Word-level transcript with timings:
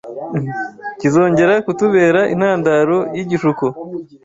kizongera 0.99 1.53
kutubera 1.65 2.21
intandaro 2.33 2.97
y’igishuko 3.15 3.65